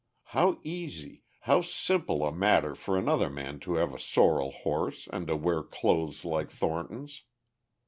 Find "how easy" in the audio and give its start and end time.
0.33-1.25